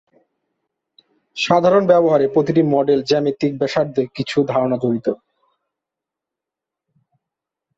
সাধারণ 1.37 1.83
ব্যবহারের 1.87 2.33
প্রতিটি 2.33 2.61
মডেলে 2.73 3.03
জ্যামিতিক 3.03 3.51
ব্যাসার্ধের 3.57 4.07
কিছু 4.15 4.37
ধারণা 4.51 4.77
জড়িত। 4.83 5.07